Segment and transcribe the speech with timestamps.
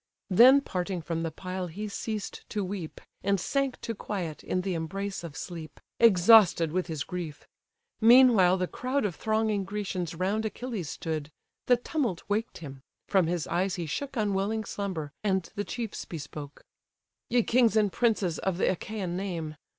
[0.31, 4.73] Then parting from the pile he ceased to weep, And sank to quiet in the
[4.73, 7.47] embrace of sleep, Exhausted with his grief:
[7.99, 11.29] meanwhile the crowd Of thronging Grecians round Achilles stood;
[11.67, 16.63] The tumult waked him: from his eyes he shook Unwilling slumber, and the chiefs bespoke:
[17.29, 19.55] "Ye kings and princes of the Achaian name!